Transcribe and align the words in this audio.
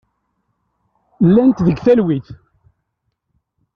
Llant 1.27 1.57
deg 1.65 1.77
talwit. 1.85 2.27